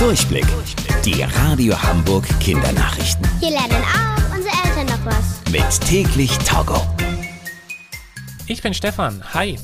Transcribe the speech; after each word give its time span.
Durchblick. 0.00 0.46
Die 1.04 1.22
Radio 1.22 1.78
Hamburg 1.82 2.26
Kindernachrichten. 2.40 3.28
Hier 3.38 3.50
lernen 3.50 3.84
auch 3.84 4.34
unsere 4.34 4.54
Eltern 4.64 4.86
noch 4.86 5.04
was. 5.04 5.52
Mit 5.52 5.88
täglich 5.88 6.38
Togo. 6.38 6.80
Ich 8.46 8.62
bin 8.62 8.72
Stefan. 8.72 9.22
Hi. 9.34 9.58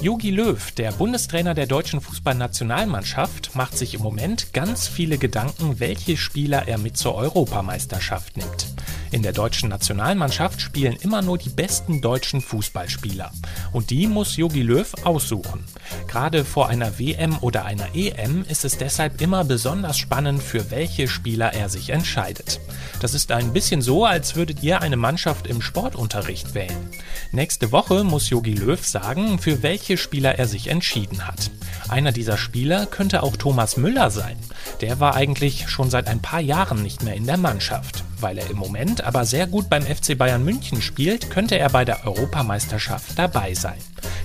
Jogi 0.00 0.32
Löw, 0.32 0.72
der 0.72 0.90
Bundestrainer 0.90 1.54
der 1.54 1.66
deutschen 1.66 2.00
Fußballnationalmannschaft, 2.00 3.54
macht 3.54 3.78
sich 3.78 3.94
im 3.94 4.02
Moment 4.02 4.52
ganz 4.52 4.88
viele 4.88 5.18
Gedanken, 5.18 5.78
welche 5.78 6.16
Spieler 6.16 6.66
er 6.66 6.78
mit 6.78 6.96
zur 6.96 7.14
Europameisterschaft 7.14 8.38
nimmt. 8.38 8.66
In 9.12 9.22
der 9.22 9.32
deutschen 9.32 9.68
Nationalmannschaft 9.68 10.60
spielen 10.60 10.94
immer 10.94 11.20
nur 11.20 11.36
die 11.36 11.48
besten 11.48 12.00
deutschen 12.00 12.40
Fußballspieler. 12.40 13.32
Und 13.72 13.90
die 13.90 14.06
muss 14.06 14.36
Jogi 14.36 14.62
Löw 14.62 14.92
aussuchen. 15.02 15.64
Gerade 16.06 16.44
vor 16.44 16.68
einer 16.68 16.98
WM 17.00 17.36
oder 17.40 17.64
einer 17.64 17.94
EM 17.94 18.44
ist 18.48 18.64
es 18.64 18.78
deshalb 18.78 19.20
immer 19.20 19.44
besonders 19.44 19.98
spannend, 19.98 20.40
für 20.42 20.70
welche 20.70 21.08
Spieler 21.08 21.52
er 21.52 21.68
sich 21.68 21.90
entscheidet. 21.90 22.60
Das 23.00 23.14
ist 23.14 23.32
ein 23.32 23.52
bisschen 23.52 23.82
so, 23.82 24.04
als 24.04 24.36
würdet 24.36 24.62
ihr 24.62 24.80
eine 24.80 24.96
Mannschaft 24.96 25.48
im 25.48 25.60
Sportunterricht 25.60 26.54
wählen. 26.54 26.90
Nächste 27.32 27.72
Woche 27.72 28.04
muss 28.04 28.30
Jogi 28.30 28.54
Löw 28.54 28.84
sagen, 28.84 29.40
für 29.40 29.64
welche 29.64 29.96
Spieler 29.96 30.38
er 30.38 30.46
sich 30.46 30.68
entschieden 30.68 31.26
hat. 31.26 31.50
Einer 31.88 32.12
dieser 32.12 32.38
Spieler 32.38 32.86
könnte 32.86 33.24
auch 33.24 33.36
Thomas 33.36 33.76
Müller 33.76 34.10
sein. 34.10 34.36
Der 34.80 35.00
war 35.00 35.16
eigentlich 35.16 35.68
schon 35.68 35.90
seit 35.90 36.06
ein 36.06 36.22
paar 36.22 36.40
Jahren 36.40 36.82
nicht 36.82 37.02
mehr 37.02 37.14
in 37.14 37.26
der 37.26 37.36
Mannschaft. 37.36 38.04
Weil 38.20 38.38
er 38.38 38.50
im 38.50 38.58
Moment 38.58 39.02
aber 39.04 39.24
sehr 39.24 39.46
gut 39.46 39.70
beim 39.70 39.82
FC 39.82 40.16
Bayern 40.16 40.44
München 40.44 40.82
spielt, 40.82 41.30
könnte 41.30 41.58
er 41.58 41.70
bei 41.70 41.84
der 41.84 42.06
Europameisterschaft 42.06 43.18
dabei 43.18 43.54
sein. 43.54 43.78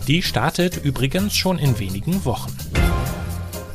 Die 0.08 0.22
startet 0.22 0.78
übrigens 0.84 1.36
schon 1.36 1.58
in 1.58 1.80
wenigen 1.80 2.26
Wochen. 2.26 2.56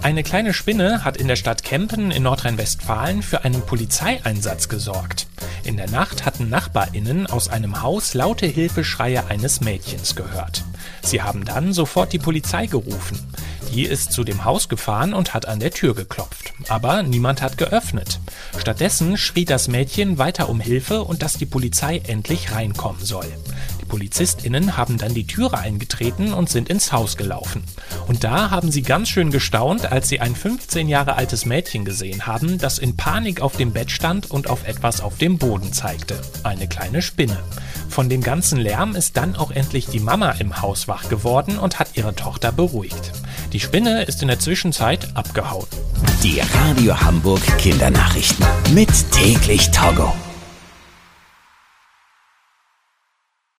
Eine 0.03 0.23
kleine 0.23 0.55
Spinne 0.55 1.05
hat 1.05 1.19
in 1.19 1.29
der 1.29 1.37
Stadt 1.37 1.63
Kempen 1.63 2.11
in 2.11 2.23
Nordrhein-Westfalen 2.23 3.23
für 3.23 3.45
einen 3.45 3.61
Polizeieinsatz 3.61 4.69
gesorgt. 4.69 5.27
In 5.63 5.77
der 5.77 5.91
Nacht 5.91 6.25
hatten 6.25 6.49
Nachbarinnen 6.49 7.27
aus 7.27 7.49
einem 7.49 7.83
Haus 7.83 8.15
laute 8.15 8.47
Hilfeschreie 8.47 9.27
eines 9.27 9.61
Mädchens 9.61 10.17
gehört. 10.17 10.65
Sie 11.03 11.21
haben 11.21 11.45
dann 11.45 11.75
sofort 11.75 12.15
die 12.15 12.19
Polizei 12.19 12.67
gerufen. 12.67 13.19
Die 13.73 13.85
ist 13.85 14.13
zu 14.13 14.25
dem 14.25 14.45
Haus 14.45 14.69
gefahren 14.69 15.15
und 15.15 15.33
hat 15.33 15.47
an 15.47 15.61
der 15.61 15.71
Tür 15.71 15.95
geklopft. 15.95 16.53
Aber 16.69 17.05
niemand 17.05 17.41
hat 17.41 17.57
geöffnet. 17.57 18.19
Stattdessen 18.59 19.17
schrie 19.17 19.45
das 19.45 19.69
Mädchen 19.69 20.19
weiter 20.19 20.49
um 20.49 20.61
Hilfe 20.61 21.05
und 21.05 21.23
dass 21.23 21.35
die 21.35 21.47
Polizei 21.47 21.99
endlich 21.99 22.53
reinkommen 22.53 23.05
soll. 23.05 23.27
Die 23.81 23.85
PolizistInnen 23.85 24.77
haben 24.77 24.99
dann 24.99 25.15
die 25.15 25.27
Türe 25.27 25.59
eingetreten 25.59 26.33
und 26.33 26.51
sind 26.51 26.69
ins 26.69 26.91
Haus 26.91 27.17
gelaufen. 27.17 27.63
Und 28.09 28.25
da 28.25 28.51
haben 28.51 28.73
sie 28.73 28.83
ganz 28.83 29.09
schön 29.09 29.31
gestaunt, 29.31 29.91
als 29.91 30.09
sie 30.09 30.21
ein 30.21 30.35
15 30.35 30.89
Jahre 30.89 31.17
altes 31.17 31.45
Mädchen 31.45 31.85
gesehen 31.85 32.27
haben, 32.27 32.59
das 32.59 32.79
in 32.79 32.97
Panik 32.97 33.41
auf 33.41 33.57
dem 33.57 33.73
Bett 33.73 33.93
stand 33.93 34.31
und 34.31 34.51
auf 34.51 34.67
etwas 34.67 35.01
auf 35.01 35.17
dem 35.19 35.39
Boden 35.39 35.73
zeigte. 35.73 36.21
Eine 36.43 36.67
kleine 36.67 37.03
Spinne. 37.03 37.39
Von 37.89 38.09
dem 38.09 38.23
ganzen 38.23 38.59
Lärm 38.59 38.95
ist 38.95 39.17
dann 39.17 39.37
auch 39.37 39.51
endlich 39.51 39.87
die 39.87 40.01
Mama 40.01 40.33
im 40.33 40.63
Haus 40.63 40.87
wach 40.87 41.09
geworden 41.09 41.59
und 41.59 41.79
hat 41.79 41.97
ihre 41.97 42.15
Tochter 42.15 42.53
beruhigt. 42.53 43.13
Die 43.53 43.59
Spinne 43.59 44.05
ist 44.05 44.23
in 44.23 44.29
der 44.29 44.39
Zwischenzeit 44.39 45.09
abgehauen. 45.15 45.67
Die 46.23 46.41
Radio 46.41 47.01
Hamburg 47.01 47.43
Kindernachrichten. 47.59 48.47
Mit 48.75 48.91
täglich 49.11 49.73
Togo. 49.73 50.13